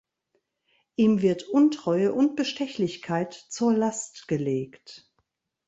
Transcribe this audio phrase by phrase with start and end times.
[0.95, 5.07] Ihm wird Untreue und Bestechlichkeit zur Last gelegt.